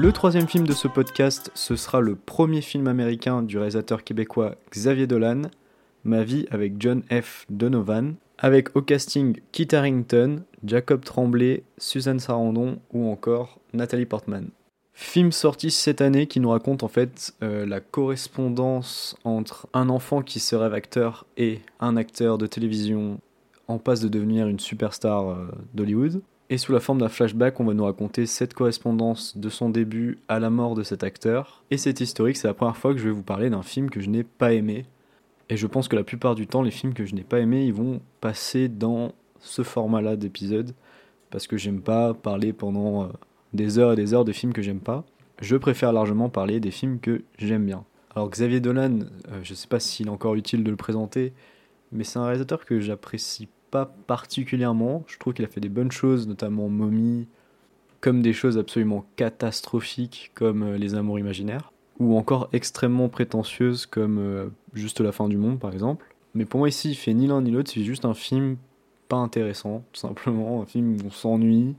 Le 0.01 0.13
troisième 0.13 0.47
film 0.47 0.65
de 0.65 0.75
ce 0.75 0.87
podcast, 0.87 1.51
ce 1.55 1.75
sera 1.75 2.01
le 2.01 2.15
premier 2.15 2.61
film 2.61 2.87
américain 2.87 3.43
du 3.43 3.59
réalisateur 3.59 4.05
québécois 4.05 4.55
Xavier 4.71 5.09
Dolan, 5.09 5.43
Ma 6.05 6.23
vie 6.23 6.47
avec 6.53 6.75
John 6.79 7.03
F. 7.11 7.47
Donovan, 7.51 8.15
avec 8.39 8.77
au 8.77 8.83
casting 8.83 9.41
Kit 9.51 9.75
Harington, 9.75 10.45
Jacob 10.65 11.05
Tremblay, 11.05 11.65
Suzanne 11.79 12.21
Sarandon 12.21 12.79
ou 12.93 13.11
encore 13.11 13.59
Nathalie 13.73 14.07
Portman. 14.07 14.51
Film 14.93 15.33
sorti 15.33 15.73
cette 15.73 16.01
année 16.01 16.29
qui 16.29 16.39
nous 16.39 16.51
raconte 16.51 16.85
en 16.85 16.89
fait 16.89 17.35
euh, 17.43 17.67
la 17.67 17.81
correspondance 17.81 19.17
entre 19.25 19.67
un 19.75 19.89
enfant 19.89 20.23
qui 20.23 20.39
se 20.39 20.55
rêve 20.55 20.75
acteur 20.75 21.27
et 21.37 21.59
un 21.81 21.97
acteur 21.97 22.39
de 22.39 22.47
télévision 22.47 23.19
en 23.67 23.79
passe 23.79 23.99
de 23.99 24.09
devenir 24.09 24.47
une 24.47 24.61
superstar 24.61 25.29
euh, 25.29 25.49
d'Hollywood. 25.75 26.23
Et 26.51 26.57
sous 26.57 26.73
la 26.73 26.81
forme 26.81 26.99
d'un 26.99 27.09
flashback, 27.09 27.61
on 27.61 27.65
va 27.65 27.75
nous 27.75 27.85
raconter 27.85 28.25
cette 28.25 28.55
correspondance 28.55 29.37
de 29.37 29.51
son 29.51 29.69
début 29.69 30.19
à 30.29 30.39
la 30.39 30.49
mort 30.49 30.75
de 30.75 30.83
cet 30.83 31.05
acteur. 31.05 31.63
Et 31.71 31.77
c'est 31.77 32.01
historique, 32.01 32.39
c'est 32.39 32.49
la 32.49 32.55
première 32.55 32.77
fois 32.77 32.95
que 32.95 32.99
je 32.99 33.05
vais 33.05 33.15
vous 33.15 33.23
parler 33.23 33.51
d'un 33.51 33.63
film 33.63 33.91
que 33.91 34.01
je 34.01 34.09
n'ai 34.09 34.25
pas 34.25 34.55
aimé. 34.55 34.87
Et 35.51 35.59
je 35.59 35.67
pense 35.67 35.89
que 35.89 35.97
la 35.97 36.05
plupart 36.05 36.35
du 36.35 36.47
temps, 36.47 36.63
les 36.63 36.71
films 36.71 36.95
que 36.95 37.05
je 37.05 37.15
n'ai 37.15 37.23
pas 37.23 37.41
aimés, 37.41 37.67
ils 37.67 37.75
vont 37.75 38.01
passer 38.23 38.69
dans 38.69 39.13
ce 39.41 39.63
format-là 39.63 40.17
d'épisode 40.17 40.75
parce 41.31 41.47
que 41.47 41.59
j'aime 41.59 41.83
pas 41.83 42.15
parler 42.15 42.55
pendant 42.55 43.05
euh, 43.05 43.09
des 43.53 43.79
heures 43.79 43.93
et 43.93 43.97
des 43.97 44.15
heures 44.15 44.25
de 44.25 44.33
films 44.33 44.55
que 44.55 44.63
j'aime 44.63 44.81
pas. 44.81 45.05
Je 45.41 45.57
préfère 45.57 45.93
largement 45.93 46.31
parler 46.31 46.61
des 46.61 46.71
films 46.71 46.99
que 46.99 47.23
j'aime 47.39 47.67
bien. 47.67 47.85
Alors 48.15 48.31
Xavier 48.31 48.61
Dolan, 48.61 49.01
euh, 49.31 49.41
je 49.43 49.55
sais 49.55 49.69
pas 49.69 49.81
s'il 49.81 50.07
est 50.07 50.11
encore 50.11 50.35
utile 50.35 50.65
de 50.65 50.71
le 50.71 50.77
présenter, 50.77 51.33
mais 51.93 52.05
c'est 52.05 52.19
un 52.19 52.25
réalisateur 52.25 52.65
que 52.65 52.81
j'apprécie 52.81 53.49
pas 53.71 53.87
particulièrement. 54.07 55.05
Je 55.07 55.19
trouve 55.19 55.35
qu'il 55.35 55.45
a 55.45 55.49
fait 55.49 55.61
des 55.61 55.69
bonnes 55.69 55.93
choses, 55.93 56.27
notamment 56.29 56.69
Mommy, 56.69 57.27
comme 58.01 58.23
des 58.23 58.33
choses 58.33 58.59
absolument 58.59 59.05
catastrophiques 59.17 60.31
comme 60.35 60.63
euh, 60.63 60.79
Les 60.79 60.95
Amours 60.95 61.19
Imaginaires, 61.19 61.73
ou 61.99 62.17
encore 62.17 62.49
extrêmement 62.53 63.09
prétentieuses 63.09 63.87
comme 63.87 64.51
Juste 64.75 65.01
la 65.01 65.13
fin 65.13 65.29
du 65.29 65.37
monde 65.37 65.59
par 65.59 65.73
exemple. 65.73 66.15
Mais 66.35 66.45
pour 66.45 66.59
moi 66.59 66.69
ici, 66.69 66.91
il 66.91 66.95
fait 66.95 67.15
ni 67.15 67.27
l'un 67.27 67.43
ni 67.43 67.51
l'autre, 67.51 67.71
c'est 67.73 67.83
juste 67.83 68.05
un 68.05 68.15
film 68.15 68.57
pas 69.09 69.17
intéressant, 69.17 69.83
tout 69.93 70.01
simplement. 70.01 70.63
Un 70.63 70.67
film 70.67 70.97
où 70.97 71.07
on 71.07 71.11
s'ennuie, 71.11 71.75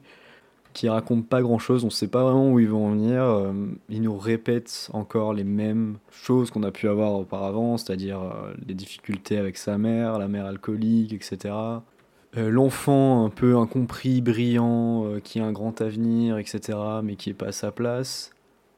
qui 0.73 0.87
raconte 0.87 1.27
pas 1.27 1.41
grand 1.41 1.59
chose, 1.59 1.83
on 1.83 1.89
sait 1.89 2.07
pas 2.07 2.23
vraiment 2.23 2.51
où 2.51 2.59
ils 2.59 2.69
vont 2.69 2.87
en 2.87 2.91
venir. 2.91 3.23
Euh, 3.23 3.51
ils 3.89 4.01
nous 4.01 4.17
répètent 4.17 4.89
encore 4.93 5.33
les 5.33 5.43
mêmes 5.43 5.97
choses 6.11 6.51
qu'on 6.51 6.63
a 6.63 6.71
pu 6.71 6.87
avoir 6.87 7.13
auparavant, 7.13 7.77
c'est-à-dire 7.77 8.21
euh, 8.21 8.53
les 8.67 8.73
difficultés 8.73 9.37
avec 9.37 9.57
sa 9.57 9.77
mère, 9.77 10.19
la 10.19 10.27
mère 10.27 10.45
alcoolique, 10.45 11.13
etc. 11.13 11.53
Euh, 12.37 12.49
l'enfant 12.49 13.25
un 13.25 13.29
peu 13.29 13.57
incompris, 13.57 14.21
brillant, 14.21 15.05
qui 15.23 15.39
a 15.39 15.45
un 15.45 15.51
grand 15.51 15.81
avenir, 15.81 16.37
etc., 16.37 16.77
mais 17.03 17.15
qui 17.15 17.31
est 17.31 17.35
pas 17.35 17.47
à 17.47 17.51
sa 17.51 17.71
place. 17.71 18.31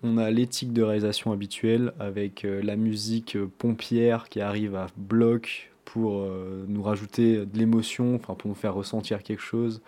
On 0.03 0.17
a 0.17 0.31
l'éthique 0.31 0.74
de 0.74 0.81
réalisation 0.81 1.31
habituelle 1.31 1.93
avec 2.00 2.43
la 2.43 2.75
musique 2.75 3.38
pompière 3.60 4.29
qui 4.29 4.41
arrive 4.41 4.75
à 4.75 4.88
bloc 4.98 5.71
pour 5.86 6.25
nous 6.67 6.81
rajouter 6.81 7.45
de 7.45 7.57
l'émotion, 7.57 8.17
pour 8.17 8.36
nous 8.45 8.55
faire 8.55 8.74
ressentir 8.74 9.21
quelque 9.21 9.43
chose. 9.43 9.79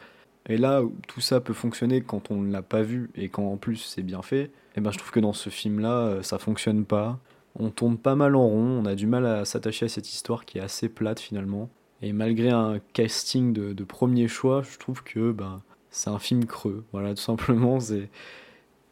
Et 0.49 0.57
là, 0.57 0.81
tout 1.07 1.21
ça 1.21 1.39
peut 1.39 1.53
fonctionner 1.53 2.01
quand 2.01 2.31
on 2.31 2.41
ne 2.41 2.51
l'a 2.51 2.61
pas 2.61 2.81
vu 2.81 3.09
et 3.15 3.29
quand 3.29 3.45
en 3.45 3.57
plus 3.57 3.77
c'est 3.77 4.03
bien 4.03 4.21
fait, 4.21 4.43
et 4.43 4.79
eh 4.79 4.81
ben 4.81 4.91
je 4.91 4.97
trouve 4.97 5.11
que 5.11 5.19
dans 5.19 5.33
ce 5.33 5.49
film-là, 5.49 5.99
euh, 5.99 6.23
ça 6.23 6.39
fonctionne 6.39 6.83
pas. 6.83 7.19
On 7.55 7.69
tourne 7.69 7.97
pas 7.97 8.15
mal 8.15 8.35
en 8.35 8.47
rond, 8.47 8.81
on 8.81 8.85
a 8.85 8.95
du 8.95 9.05
mal 9.05 9.25
à 9.25 9.45
s'attacher 9.45 9.85
à 9.85 9.89
cette 9.89 10.11
histoire 10.11 10.45
qui 10.45 10.57
est 10.57 10.61
assez 10.61 10.89
plate 10.89 11.19
finalement. 11.19 11.69
Et 12.01 12.11
malgré 12.11 12.49
un 12.49 12.79
casting 12.93 13.53
de, 13.53 13.83
premier 13.83 14.27
choix, 14.27 14.63
je 14.63 14.77
trouve 14.77 15.03
que 15.03 15.31
ben, 15.31 15.61
c'est 15.91 16.09
un 16.09 16.19
film 16.19 16.45
creux. 16.45 16.83
Voilà, 16.91 17.13
tout 17.13 17.21
simplement, 17.21 17.79
c'est. 17.79 18.09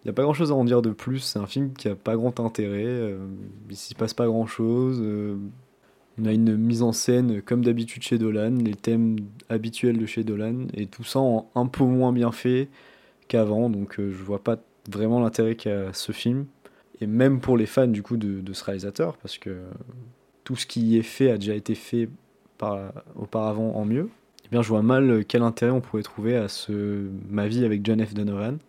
Il 0.03 0.08
n'y 0.08 0.12
a 0.12 0.13
pas 0.13 0.24
grand 0.24 0.34
chose 0.34 0.51
à 0.51 0.55
en 0.55 0.63
dire 0.63 0.81
de 0.81 0.91
plus, 0.91 1.20
c'est 1.20 1.38
un 1.38 1.46
film 1.46 1.74
qui 1.74 1.88
a 1.88 1.96
pas 1.96 2.15
grand 2.15 2.39
intérêt, 2.39 2.86
euh, 2.86 3.27
il 3.70 3.75
s'y 3.75 3.93
passe 3.93 4.15
pas 4.15 4.25
grand 4.25 4.48
chose, 4.48 5.00
on 6.21 6.25
a 6.25 6.31
une 6.31 6.55
mise 6.55 6.83
en 6.83 6.91
scène 6.91 7.41
comme 7.41 7.63
d'habitude 7.63 8.03
chez 8.03 8.17
Dolan, 8.17 8.57
les 8.63 8.75
thèmes 8.75 9.17
habituels 9.49 9.97
de 9.97 10.05
chez 10.05 10.23
Dolan, 10.23 10.67
et 10.73 10.85
tout 10.85 11.03
ça 11.03 11.19
en 11.19 11.49
un 11.55 11.67
peu 11.67 11.83
moins 11.83 12.13
bien 12.13 12.31
fait 12.31 12.69
qu'avant, 13.27 13.69
donc 13.69 13.99
euh, 13.99 14.11
je 14.11 14.23
vois 14.23 14.43
pas 14.43 14.57
vraiment 14.91 15.19
l'intérêt 15.19 15.55
qu'a 15.55 15.93
ce 15.93 16.11
film. 16.11 16.45
Et 16.99 17.07
même 17.07 17.39
pour 17.39 17.57
les 17.57 17.65
fans 17.65 17.87
du 17.87 18.03
coup 18.03 18.17
de, 18.17 18.53
ce 18.53 18.63
réalisateur, 18.63 19.17
parce 19.17 19.37
que 19.37 19.61
tout 20.43 20.55
ce 20.55 20.67
qui 20.67 20.97
est 20.97 21.03
fait 21.03 21.31
a 21.31 21.37
déjà 21.37 21.55
été 21.55 21.73
fait 21.73 22.09
par, 22.57 22.91
auparavant 23.15 23.73
en 23.75 23.85
mieux, 23.85 24.09
eh 24.45 24.49
bien 24.51 24.61
je 24.61 24.69
vois 24.69 24.83
mal 24.83 25.25
quel 25.25 25.41
intérêt 25.41 25.71
on 25.71 25.81
pourrait 25.81 26.03
trouver 26.03 26.35
à 26.35 26.47
ce 26.47 27.07
Ma 27.29 27.47
vie 27.47 27.65
avec 27.65 27.83
John 27.83 28.05
F. 28.05 28.13
Donovan. 28.13 28.59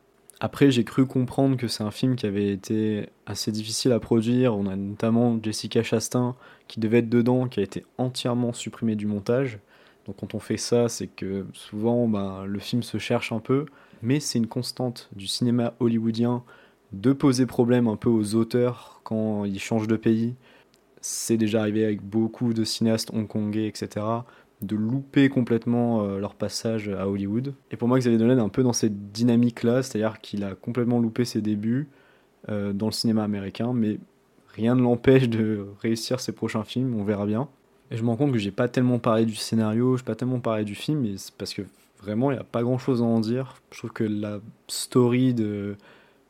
Après, 0.45 0.73
j'ai 0.73 0.83
cru 0.83 1.07
comprendre 1.07 1.57
que 1.57 1.69
c'est 1.69 1.85
un 1.85 1.93
film 1.93 2.17
qui 2.17 2.27
avait 2.27 2.51
été 2.51 3.09
assez 3.27 3.53
difficile 3.53 3.93
à 3.93 4.01
produire. 4.01 4.57
On 4.57 4.67
a 4.67 4.75
notamment 4.75 5.39
Jessica 5.41 5.85
Chastain 5.85 6.35
qui 6.67 6.81
devait 6.81 6.99
être 6.99 7.09
dedans, 7.09 7.47
qui 7.47 7.61
a 7.61 7.63
été 7.63 7.87
entièrement 7.97 8.53
supprimée 8.53 8.97
du 8.97 9.07
montage. 9.07 9.61
Donc 10.05 10.17
quand 10.17 10.35
on 10.35 10.41
fait 10.41 10.57
ça, 10.57 10.89
c'est 10.89 11.07
que 11.07 11.47
souvent 11.53 12.09
ben, 12.09 12.45
le 12.45 12.59
film 12.59 12.83
se 12.83 12.99
cherche 12.99 13.31
un 13.31 13.39
peu, 13.39 13.67
mais 14.03 14.19
c'est 14.19 14.41
une 14.41 14.49
constante 14.49 15.11
du 15.15 15.29
cinéma 15.29 15.75
hollywoodien 15.79 16.43
de 16.91 17.13
poser 17.13 17.47
problème 17.47 17.87
un 17.87 17.97
peu 17.97 18.11
aux 18.11 18.35
auteurs 18.35 19.01
quand 19.05 19.45
ils 19.45 19.61
changent 19.61 19.87
de 19.87 19.95
pays. 19.95 20.35
C'est 21.01 21.37
déjà 21.37 21.61
arrivé 21.61 21.85
avec 21.85 22.03
beaucoup 22.03 22.53
de 22.53 22.65
cinéastes 22.65 23.13
hongkongais, 23.13 23.69
etc 23.69 24.23
de 24.63 24.77
louper 24.77 25.29
complètement 25.29 26.03
euh, 26.03 26.19
leur 26.19 26.35
passage 26.35 26.89
à 26.89 27.09
Hollywood. 27.09 27.55
Et 27.71 27.77
pour 27.77 27.89
moi, 27.89 27.99
Xavier 27.99 28.19
Dolan 28.19 28.39
est 28.39 28.43
un 28.43 28.49
peu 28.49 28.63
dans 28.63 28.73
cette 28.73 29.13
dynamique-là, 29.13 29.83
c'est-à-dire 29.83 30.21
qu'il 30.21 30.45
a 30.45 30.55
complètement 30.55 31.01
loupé 31.01 31.25
ses 31.25 31.41
débuts 31.41 31.89
euh, 32.49 32.73
dans 32.73 32.87
le 32.87 32.93
cinéma 32.93 33.25
américain, 33.25 33.73
mais 33.75 33.99
rien 34.55 34.75
ne 34.75 34.83
l'empêche 34.83 35.29
de 35.29 35.67
réussir 35.81 36.21
ses 36.21 36.33
prochains 36.33 36.65
films, 36.65 36.95
on 36.99 37.05
verra 37.05 37.27
bien. 37.27 37.49
Et 37.91 37.97
je 37.97 38.03
me 38.03 38.09
rends 38.09 38.17
compte 38.17 38.33
que 38.33 38.39
j'ai 38.39 38.51
pas 38.51 38.69
tellement 38.69 38.99
parlé 38.99 39.27
du 39.27 39.35
scénario, 39.35 39.97
j'ai 39.97 40.05
pas 40.05 40.15
tellement 40.15 40.41
parlé 40.41 40.65
du 40.65 40.75
film, 40.75 41.01
mais 41.01 41.17
c'est 41.19 41.35
parce 41.35 41.53
que 41.53 41.63
vraiment, 42.01 42.31
il 42.31 42.35
n'y 42.35 42.41
a 42.41 42.45
pas 42.45 42.63
grand-chose 42.63 43.03
à 43.03 43.05
en 43.05 43.21
dire. 43.21 43.57
Je 43.71 43.79
trouve 43.79 43.93
que 43.93 44.05
la 44.05 44.41
story 44.69 45.35
de, 45.35 45.77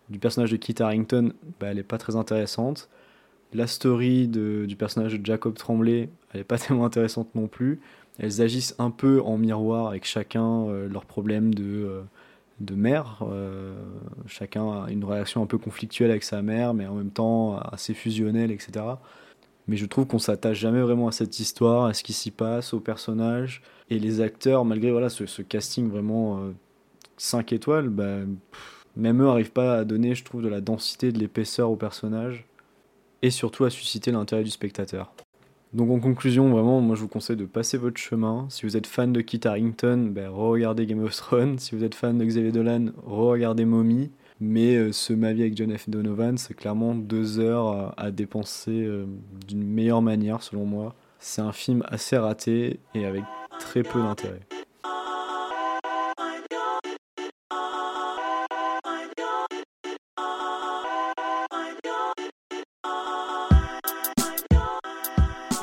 du 0.09 0.19
personnage 0.19 0.51
de 0.51 0.57
Kit 0.57 0.75
Harington, 0.81 1.33
bah, 1.61 1.69
elle 1.69 1.79
est 1.79 1.85
pas 1.85 1.99
très 1.99 2.17
intéressante. 2.17 2.89
La 3.55 3.67
story 3.67 4.29
de, 4.29 4.65
du 4.67 4.77
personnage 4.77 5.19
de 5.19 5.25
Jacob 5.25 5.55
Tremblay, 5.55 6.09
elle 6.33 6.41
est 6.41 6.45
pas 6.45 6.59
tellement 6.59 6.85
intéressante 6.85 7.35
non 7.35 7.47
plus 7.47 7.81
elles 8.19 8.43
agissent 8.43 8.75
un 8.79 8.91
peu 8.91 9.23
en 9.23 9.39
miroir 9.39 9.89
avec 9.89 10.05
chacun 10.05 10.67
euh, 10.69 10.89
leurs 10.89 11.07
problèmes 11.07 11.55
de, 11.55 11.85
euh, 11.85 12.03
de 12.61 12.75
mère. 12.75 13.21
Euh, 13.23 13.75
chacun 14.27 14.85
a 14.85 14.91
une 14.91 15.05
réaction 15.05 15.43
un 15.43 15.47
peu 15.47 15.59
conflictuelle 15.59 16.11
avec 16.11 16.23
sa 16.23 16.43
mère, 16.43 16.75
mais 16.75 16.87
en 16.87 16.95
même 16.95 17.11
temps 17.11 17.59
assez 17.59 17.95
fusionnelle, 17.95 18.51
etc. 18.51 18.85
Mais 19.69 19.77
je 19.77 19.87
trouve 19.87 20.07
qu'on 20.07 20.19
s'attache 20.19 20.59
jamais 20.59 20.83
vraiment 20.83 21.09
à 21.09 21.13
cette 21.13 21.39
histoire, 21.41 21.87
à 21.87 21.95
ce 21.95 22.03
qui 22.03 22.13
s'y 22.13 22.31
passe, 22.31 22.75
aux 22.75 22.81
personnages. 22.81 23.63
Et 23.91 23.99
les 23.99 24.21
acteurs, 24.21 24.65
malgré 24.65 24.91
voilà, 24.91 25.09
ce, 25.09 25.43
casting 25.43 25.89
vraiment 25.89 26.41
5 27.17 27.53
étoiles, 27.53 27.89
bah, 27.89 28.19
même 28.97 29.23
eux 29.23 29.27
n'arrivent 29.27 29.53
pas 29.53 29.79
à 29.79 29.85
donner, 29.85 30.15
je 30.15 30.25
trouve, 30.25 30.43
de 30.43 30.49
la 30.49 30.61
densité, 30.61 31.13
de 31.13 31.19
l'épaisseur 31.19 31.71
aux 31.71 31.77
personnages. 31.77 32.45
Et 33.23 33.31
surtout 33.31 33.65
à 33.65 33.71
susciter 33.71 34.11
l'intérêt 34.11 34.43
du 34.43 34.51
spectateur. 34.51 35.15
Donc 35.73 35.91
en 35.91 36.01
conclusion, 36.01 36.51
vraiment, 36.51 36.83
moi 36.83 36.97
je 36.97 37.01
vous 37.01 37.09
conseille 37.09 37.37
de 37.37 37.47
passer 37.47 37.79
votre 37.79 37.99
chemin. 37.99 38.47
Si 38.51 38.67
vous 38.67 38.77
êtes 38.77 38.87
fan 38.87 39.13
de 39.13 39.23
Kit 39.23 39.41
Harington, 39.45 40.11
ben, 40.11 40.29
re-regardez 40.29 40.85
Game 40.85 41.03
of 41.03 41.17
Thrones. 41.17 41.59
Si 41.59 41.75
vous 41.75 41.83
êtes 41.83 41.95
fan 41.95 42.19
de 42.19 42.25
Xavier 42.25 42.53
Dolan, 42.53 42.87
re-regardez 43.07 43.65
Mommy. 43.65 44.11
Mais 44.39 44.77
euh, 44.77 44.93
ce 44.93 45.13
Ma 45.13 45.29
avec 45.29 45.57
John 45.57 45.77
F. 45.77 45.89
Donovan, 45.89 46.37
c'est 46.37 46.55
clairement 46.55 46.95
deux 46.95 47.39
heures 47.39 47.95
à, 47.97 48.11
dépenser 48.11 48.83
euh, 48.83 49.07
d'une 49.47 49.63
meilleure 49.63 50.03
manière 50.03 50.43
selon 50.43 50.67
moi. 50.67 50.95
C'est 51.21 51.43
un 51.43 51.53
film 51.53 51.85
assez 51.87 52.17
raté 52.17 52.81
et 52.95 53.07
avec 53.07 53.23
très 53.61 53.83
peu 53.83 54.01
d'intérêt. 54.01 54.41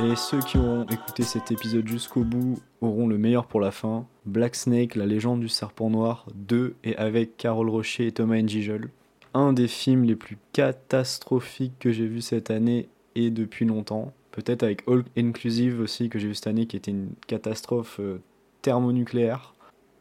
Et 0.01 0.15
ceux 0.15 0.39
qui 0.39 0.57
auront 0.57 0.85
écouté 0.85 1.23
cet 1.23 1.51
épisode 1.51 1.85
jusqu'au 1.85 2.23
bout 2.23 2.57
auront 2.79 3.05
le 3.05 3.17
meilleur 3.17 3.47
pour 3.47 3.59
la 3.59 3.71
fin. 3.71 4.07
Black 4.25 4.55
Snake, 4.55 4.95
la 4.95 5.05
légende 5.05 5.41
du 5.41 5.49
serpent 5.49 5.89
noir 5.89 6.25
2 6.35 6.75
et 6.85 6.95
avec 6.95 7.35
Carole 7.35 7.69
Rocher 7.69 8.07
et 8.07 8.11
Thomas 8.13 8.41
Njijol. 8.41 8.91
Un 9.33 9.51
des 9.51 9.67
films 9.67 10.05
les 10.05 10.15
plus 10.15 10.37
catastrophiques 10.53 11.77
que 11.79 11.91
j'ai 11.91 12.07
vu 12.07 12.21
cette 12.21 12.49
année 12.49 12.87
et 13.15 13.29
depuis 13.29 13.65
longtemps. 13.65 14.13
Peut-être 14.31 14.63
avec 14.63 14.87
All 14.87 15.03
Inclusive 15.17 15.81
aussi 15.81 16.07
que 16.07 16.17
j'ai 16.17 16.29
vu 16.29 16.35
cette 16.35 16.47
année 16.47 16.65
qui 16.65 16.77
était 16.77 16.91
une 16.91 17.09
catastrophe 17.27 17.99
euh, 17.99 18.21
thermonucléaire. 18.61 19.53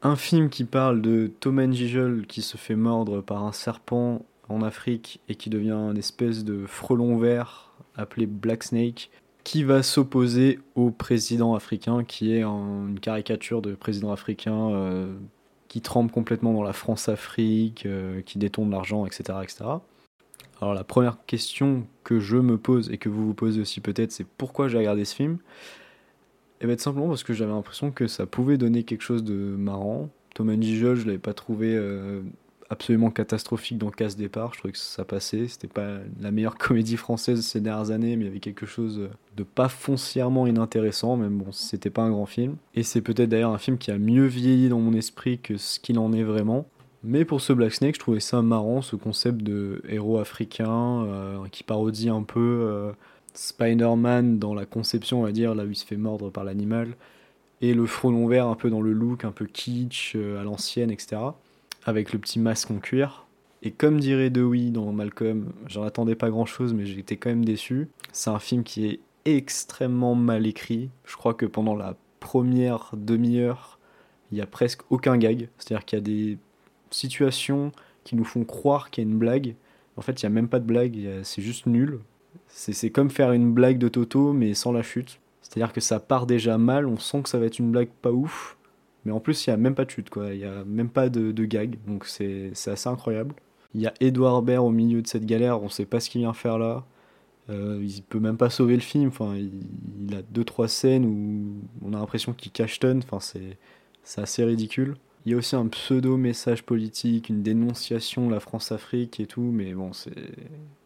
Un 0.03 0.15
film 0.15 0.49
qui 0.49 0.63
parle 0.63 1.03
de 1.03 1.29
Thomas 1.41 1.67
Njijol 1.67 2.25
qui 2.29 2.43
se 2.43 2.57
fait 2.57 2.77
mordre 2.77 3.21
par 3.21 3.43
un 3.43 3.53
serpent 3.53 4.25
en 4.49 4.63
Afrique 4.63 5.21
et 5.29 5.35
qui 5.35 5.51
devient 5.51 5.73
une 5.73 5.99
espèce 5.99 6.45
de 6.45 6.67
frelon 6.67 7.19
vert 7.19 7.73
appelé 7.97 8.27
Black 8.27 8.63
Snake 8.63 9.11
qui 9.49 9.65
va 9.65 9.83
s'opposer 9.83 10.59
au 10.75 10.91
président 10.91 11.55
africain, 11.55 12.05
qui 12.05 12.35
est 12.35 12.43
une 12.43 13.01
caricature 13.01 13.63
de 13.63 13.75
président 13.75 14.13
africain 14.13 14.73
euh, 14.73 15.15
qui 15.69 15.81
trempe 15.81 16.13
complètement 16.13 16.53
dans 16.53 16.63
la 16.63 16.75
France-Afrique, 16.75 17.87
euh, 17.87 18.21
qui 18.21 18.39
détourne 18.39 18.71
l'argent, 18.71 19.07
etc., 19.07 19.39
etc. 19.43 19.65
Alors 20.61 20.75
la 20.75 20.85
première 20.85 21.25
question 21.25 21.87
que 22.05 22.21
je 22.21 22.37
me 22.37 22.59
pose 22.59 22.91
et 22.91 22.99
que 22.99 23.09
vous 23.09 23.29
vous 23.29 23.33
posez 23.33 23.63
aussi 23.63 23.81
peut-être, 23.81 24.13
c'est 24.13 24.27
pourquoi 24.27 24.69
j'ai 24.69 24.77
regardé 24.77 25.07
ce 25.07 25.15
film? 25.15 25.39
Et 26.61 26.65
eh 26.65 26.67
bien 26.67 26.77
tout 26.77 26.83
simplement 26.83 27.09
parce 27.09 27.25
que 27.25 27.33
j'avais 27.33 27.53
l'impression 27.53 27.91
que 27.91 28.07
ça 28.07 28.27
pouvait 28.27 28.59
donner 28.59 28.83
quelque 28.83 29.01
chose 29.01 29.25
de 29.25 29.33
marrant. 29.33 30.11
Thomas 30.35 30.61
Gijol, 30.61 30.97
je 30.97 31.07
l'avais 31.07 31.17
pas 31.17 31.33
trouvé 31.33 31.75
euh, 31.75 32.21
absolument 32.71 33.11
catastrophique 33.11 33.79
dans 33.79 33.91
Casse 33.91 34.17
Départ. 34.17 34.53
Je 34.53 34.59
trouvais 34.59 34.73
que 34.73 34.79
ça 34.79 35.05
passait. 35.05 35.49
C'était 35.49 35.69
pas 35.69 35.99
la 36.21 36.31
meilleure 36.31 36.59
comédie 36.59 36.97
française 36.97 37.41
ces 37.41 37.61
dernières 37.61 37.91
années, 37.91 38.17
mais 38.17 38.25
il 38.25 38.27
y 38.29 38.31
avait 38.31 38.41
quelque 38.41 38.67
chose 38.67 39.09
de 39.37 39.43
pas 39.43 39.69
foncièrement 39.69 40.47
inintéressant, 40.47 41.17
même 41.17 41.39
bon, 41.39 41.53
c'était 41.53 41.91
pas 41.91 42.03
un 42.03 42.11
grand 42.11 42.27
film. 42.27 42.57
Et 42.75 42.83
c'est 42.83 43.01
peut-être 43.01 43.29
d'ailleurs 43.29 43.53
un 43.53 43.59
film 43.59 43.79
qui 43.79 43.91
a 43.91 43.99
mieux 43.99 44.27
vieilli 44.27 44.69
dans 44.69 44.81
mon 44.81 44.93
esprit 44.93 45.39
que 45.39 45.57
ce 45.57 45.79
qu'il 45.81 45.99
en 45.99 46.13
est 46.13 46.25
vraiment. 46.25 46.67
Mais 47.05 47.25
pour 47.25 47.41
ce 47.41 47.53
Black 47.53 47.73
Snake, 47.73 47.95
je 47.95 48.01
trouvais 48.01 48.21
ça 48.21 48.43
marrant, 48.43 48.83
ce 48.83 48.97
concept 48.97 49.43
de 49.43 49.83
héros 49.89 50.19
africain 50.19 51.05
euh, 51.05 51.47
qui 51.51 51.63
parodie 51.63 52.09
un 52.09 52.25
peu 52.25 52.41
euh, 52.41 52.93
Spider-Man 53.35 54.41
dans 54.41 54.53
la 54.53 54.67
conception, 54.67 55.21
on 55.21 55.23
va 55.23 55.31
dire, 55.31 55.55
là 55.55 55.65
où 55.65 55.71
il 55.71 55.77
se 55.77 55.87
fait 55.87 55.97
mordre 55.97 56.31
par 56.31 56.43
l'animal, 56.43 56.97
et 57.61 57.73
le 57.73 57.87
frelon 57.87 58.27
vert 58.27 58.49
un 58.49 58.57
peu 58.57 58.69
dans 58.69 58.81
le 58.81 58.93
look, 58.93 59.25
un 59.25 59.31
peu 59.31 59.47
kitsch, 59.47 60.15
euh, 60.17 60.41
à 60.41 60.45
l'ancienne, 60.45 60.91
etc 60.91 61.19
avec 61.85 62.13
le 62.13 62.19
petit 62.19 62.39
masque 62.39 62.71
en 62.71 62.79
cuir. 62.79 63.27
Et 63.63 63.71
comme 63.71 63.99
dirait 63.99 64.31
Dewey 64.31 64.71
dans 64.71 64.93
Malcolm, 64.93 65.53
j'en 65.67 65.83
attendais 65.83 66.15
pas 66.15 66.31
grand 66.31 66.47
chose, 66.47 66.75
mais 66.75 66.87
j'étais 66.87 67.17
quand 67.17 67.31
même 67.31 67.45
déçu. 67.45 67.89
C'est 68.13 68.31
un 68.31 68.39
film 68.39 68.63
qui 68.63 68.87
est 68.87 69.01
extrêmement 69.25 70.15
mal 70.15 70.47
écrit. 70.47 70.91
Je 71.05 71.17
crois 71.17 71.35
que 71.35 71.47
pendant 71.47 71.75
la 71.75 71.97
première 72.21 72.91
demi-heure, 72.97 73.79
il 74.31 74.39
y 74.39 74.41
a 74.41 74.47
presque 74.47 74.83
aucun 74.91 75.17
gag. 75.17 75.49
C'est-à-dire 75.59 75.85
qu'il 75.85 75.99
y 75.99 76.01
a 76.01 76.05
des 76.05 76.39
situations 76.91 77.73
qui 78.05 78.15
nous 78.17 78.25
font 78.25 78.45
croire 78.45 78.91
qu'il 78.91 79.05
y 79.05 79.07
a 79.07 79.11
une 79.11 79.19
blague. 79.19 79.55
En 79.97 80.03
fait, 80.03 80.23
il 80.23 80.27
n'y 80.27 80.33
a 80.33 80.35
même 80.35 80.49
pas 80.49 80.61
de 80.61 80.67
blague, 80.67 81.09
c'est 81.23 81.43
juste 81.43 81.67
nul. 81.67 82.01
C'est 82.47 82.91
comme 82.91 83.11
faire 83.11 83.33
une 83.33 83.53
blague 83.53 83.79
de 83.79 83.89
Toto, 83.89 84.33
mais 84.33 84.55
sans 84.55 84.73
la 84.73 84.83
chute. 84.83 85.19
C'est-à-dire 85.43 85.73
que 85.73 85.81
ça 85.81 85.99
part 85.99 86.27
déjà 86.27 86.59
mal, 86.59 86.87
on 86.87 86.99
sent 86.99 87.23
que 87.23 87.29
ça 87.29 87.39
va 87.39 87.47
être 87.47 87.59
une 87.59 87.73
blague 87.73 87.89
pas 88.03 88.13
ouf, 88.13 88.58
mais 89.05 89.13
en 89.13 89.21
plus, 89.21 89.47
il 89.47 89.51
n'y 89.51 89.55
a 89.55 89.57
même 89.57 89.75
pas 89.75 89.85
de 89.85 89.91
chute, 89.91 90.11
quoi. 90.11 90.33
Il 90.33 90.39
n'y 90.39 90.45
a 90.45 90.65
même 90.65 90.91
pas 90.91 91.09
de, 91.09 91.45
gag. 91.45 91.79
Donc 91.87 92.07
c'est 92.07 92.53
assez 92.67 92.89
incroyable. 92.89 93.35
Il 93.75 93.81
y 93.81 93.87
a 93.87 93.95
Edouard 94.01 94.43
Baird 94.43 94.67
au 94.67 94.71
milieu 94.71 95.03
de 95.03 95.07
cette 95.07 95.27
galère. 95.27 95.61
On 95.61 95.67
ne 95.67 95.71
sait 95.71 95.87
pas 95.87 96.01
ce 96.01 96.11
qu'il 96.11 96.23
vient 96.23 96.33
faire 96.33 96.59
là. 96.59 96.85
Euh, 97.51 97.83
il 97.83 98.03
peut 98.03 98.21
même 98.21 98.37
pas 98.37 98.51
sauver 98.51 98.75
le 98.75 98.81
film. 98.81 99.09
Enfin, 99.09 99.37
il, 99.37 100.15
a 100.15 100.23
deux 100.23 100.45
trois 100.45 100.69
scènes 100.69 101.07
où 101.07 101.87
on 101.87 101.95
a 101.95 101.99
l'impression 101.99 102.33
qu'il 102.33 102.53
cachetonne. 102.53 103.03
Enfin, 103.05 103.21
c'est 103.21 104.21
assez 104.21 104.45
ridicule. 104.45 104.97
Il 105.27 105.33
y 105.33 105.35
a 105.35 105.39
aussi 105.39 105.57
un 105.57 105.67
pseudo 105.67 106.17
message 106.17 106.63
politique, 106.63 107.29
une 107.29 107.43
dénonciation 107.43 108.27
de 108.29 108.33
la 108.33 108.41
France-Afrique 108.41 109.21
et 109.21 109.27
tout, 109.27 109.51
mais 109.53 109.75
bon, 109.75 109.93
c'est 109.93 110.13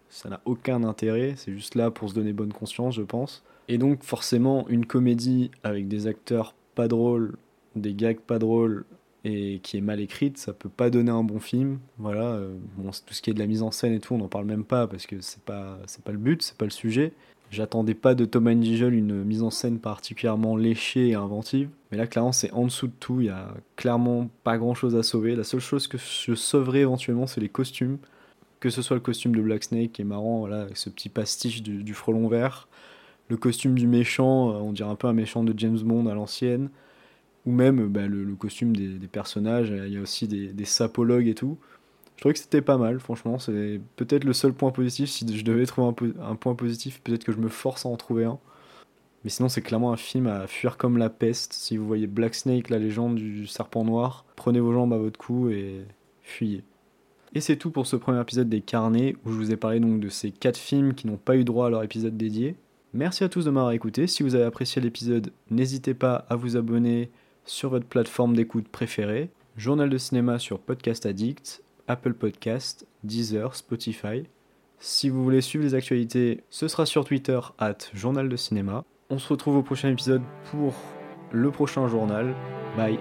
ça 0.09 0.29
n'a 0.29 0.41
aucun 0.45 0.85
intérêt. 0.85 1.35
C'est 1.37 1.53
juste 1.53 1.75
là 1.75 1.91
pour 1.91 2.11
se 2.11 2.15
donner 2.15 2.33
bonne 2.33 2.53
conscience, 2.53 2.97
je 2.97 3.03
pense. 3.03 3.43
Et 3.69 3.79
donc 3.79 4.03
forcément, 4.03 4.69
une 4.69 4.85
comédie 4.85 5.51
avec 5.65 5.89
des 5.89 6.07
acteurs 6.07 6.55
pas 6.75 6.87
drôles 6.87 7.37
des 7.77 7.95
gags 7.95 8.21
pas 8.21 8.39
drôles 8.39 8.85
et 9.25 9.61
qui 9.63 9.77
est 9.77 9.81
mal 9.81 10.01
écrite, 10.01 10.39
ça 10.39 10.53
peut 10.53 10.69
pas 10.69 10.91
donner 10.91 11.11
un 11.11 11.23
bon 11.23 11.39
film. 11.39 11.79
Voilà, 11.99 12.25
euh, 12.25 12.55
tout 13.07 13.15
ce 13.15 13.23
qui 13.23 13.31
est 13.31 13.35
de 13.35 13.39
la 13.39 13.47
mise 13.47 13.63
en 13.63 13.71
scène 13.71 13.93
et 13.93 14.01
tout, 14.01 14.15
on 14.15 14.19
n'en 14.19 14.29
parle 14.29 14.47
même 14.47 14.65
pas 14.65 14.87
parce 14.87 15.07
que 15.07 15.21
c'est 15.21 15.43
pas 15.43 15.79
c'est 15.87 16.03
pas 16.03 16.13
le 16.13 16.19
but, 16.19 16.43
c'est 16.43 16.57
pas 16.57 16.65
le 16.65 16.71
sujet. 16.71 17.13
J'attendais 17.51 17.95
pas 17.95 18.15
de 18.15 18.25
Thomas 18.25 18.55
Njijol 18.55 18.95
une 18.95 19.25
mise 19.25 19.43
en 19.43 19.51
scène 19.51 19.79
particulièrement 19.79 20.57
léchée 20.57 21.09
et 21.09 21.15
inventive, 21.15 21.69
mais 21.91 21.99
là 21.99 22.07
clairement 22.07 22.33
c'est 22.33 22.51
en 22.53 22.65
dessous 22.65 22.87
de 22.87 22.95
tout, 22.99 23.21
il 23.21 23.27
y 23.27 23.31
a 23.31 23.55
clairement 23.77 24.29
pas 24.43 24.59
grand 24.59 24.75
chose 24.75 24.97
à 24.97 25.03
sauver. 25.03 25.37
La 25.37 25.45
seule 25.45 25.61
chose 25.61 25.87
que 25.87 25.99
je 25.99 26.35
sauverai 26.35 26.81
éventuellement, 26.81 27.27
c'est 27.27 27.41
les 27.41 27.51
costumes. 27.51 27.99
Que 28.59 28.71
ce 28.71 28.81
soit 28.81 28.95
le 28.97 29.01
costume 29.01 29.35
de 29.35 29.43
Black 29.43 29.65
Snake 29.65 29.93
qui 29.93 30.03
est 30.03 30.05
marrant, 30.05 30.39
voilà, 30.39 30.63
avec 30.63 30.77
ce 30.77 30.89
petit 30.89 31.09
pastiche 31.09 31.63
du, 31.63 31.83
du 31.83 31.95
frelon 31.95 32.29
vert, 32.29 32.69
le 33.29 33.37
costume 33.37 33.75
du 33.75 33.87
méchant, 33.87 34.51
euh, 34.51 34.61
on 34.61 34.73
dirait 34.73 34.91
un 34.91 34.95
peu 34.95 35.09
un 35.09 35.13
méchant 35.13 35.43
de 35.43 35.53
James 35.57 35.79
Bond 35.79 36.07
à 36.07 36.15
l'ancienne 36.15 36.71
ou 37.47 37.53
même 37.53 37.89
bah, 37.89 38.07
le, 38.07 38.35
costume 38.35 38.77
des, 38.77 39.07
personnages, 39.09 39.71
il 39.71 39.93
y 39.93 39.97
a 39.97 40.01
aussi 40.01 40.29
des, 40.29 40.65
sapologues 40.65 41.29
et 41.29 41.35
tout. 41.35 41.59
Je 42.17 42.21
trouvais 42.21 42.35
que 42.35 42.39
c'était 42.39 42.63
pas 42.63 42.79
mal, 42.79 43.01
franchement, 43.01 43.39
c'est 43.39 43.81
peut-être 43.97 44.25
le 44.25 44.33
seul 44.33 44.53
point 44.53 44.71
positif, 44.71 45.11
si 45.11 45.27
je 45.37 45.45
devais 45.45 45.67
trouver 45.67 46.13
un, 46.23 46.37
point 46.37 46.55
positif, 46.55 47.01
peut-être 47.03 47.25
que 47.25 47.33
je 47.33 47.39
me 47.39 47.49
force 47.49 47.85
à 47.85 47.89
en 47.89 47.97
trouver 47.97 48.25
un. 48.25 48.39
Mais 49.25 49.31
sinon, 49.31 49.49
c'est 49.49 49.63
clairement 49.63 49.93
un 49.93 49.97
film 49.97 50.27
à 50.27 50.47
fuir 50.47 50.77
comme 50.77 50.99
la 50.99 51.11
peste. 51.11 51.53
Si 51.53 51.77
vous 51.77 51.87
voyez 51.87 52.07
Black 52.07 52.35
Snake, 52.35 52.71
la 52.71 52.79
légende 52.79 53.17
du 53.17 53.47
serpent 53.47 53.85
noir, 53.85 54.25
prenez 54.37 54.61
vos 54.61 54.73
jambes 54.73 54.93
à 54.93 54.99
votre 54.99 55.19
cou 55.19 55.49
et 55.49 55.85
fuyez. 56.23 56.65
Et 57.35 57.41
c'est 57.41 57.57
tout 57.57 57.71
pour 57.71 57.87
ce 57.87 57.97
premier 57.97 58.21
épisode 58.21 58.49
des 58.49 58.61
carnets 58.61 59.17
où 59.25 59.31
je 59.31 59.37
vous 59.37 59.53
ai 59.53 59.57
parlé 59.57 59.81
donc 59.81 60.01
de 60.01 60.09
ces 60.09 60.31
4 60.31 60.57
films 60.57 60.95
qui 60.95 61.07
n'ont 61.07 61.17
pas 61.17 61.37
eu 61.37 61.45
droit 61.45 61.69
à 61.69 61.71
leur 61.71 61.83
épisode 61.83 62.17
dédié. 62.17 62.57
Merci 62.95 63.25
à 63.25 63.31
tous 63.31 63.47
de 63.47 63.51
m'avoir 63.51 63.73
écouté. 63.73 64.07
Si 64.07 64.23
vous 64.23 64.35
avez 64.35 64.45
apprécié 64.45 64.83
l'épisode, 64.83 65.33
n'hésitez 65.51 65.95
pas 65.95 66.27
à 66.29 66.37
vous 66.37 66.59
abonner 66.59 67.11
sur 67.45 67.71
votre 67.71 67.87
plateforme 67.87 68.35
d'écoute 68.35 68.69
préférée. 68.69 69.31
Journal 69.57 69.91
de 69.91 69.99
cinéma 69.99 70.39
sur 70.39 70.59
Podcast 70.59 71.07
Addict, 71.07 71.63
Apple 71.89 72.15
Podcast, 72.15 72.87
Deezer, 73.05 73.55
Spotify. 73.55 74.25
Si 74.79 75.09
vous 75.09 75.23
voulez 75.23 75.41
suivre 75.41 75.65
les 75.65 75.75
actualités, 75.75 76.43
ce 76.51 76.69
sera 76.69 76.87
sur 76.87 77.05
Twitter, 77.05 77.39
at 77.59 77.79
Journal 77.95 78.29
de 78.29 78.37
Cinéma. 78.37 78.85
On 79.11 79.19
se 79.19 79.29
retrouve 79.29 79.57
au 79.57 79.63
prochain 79.63 79.91
épisode 79.91 80.23
pour 80.51 80.75
le 81.31 81.51
prochain 81.51 81.87
journal. 81.87 82.35
Bye 82.77 82.99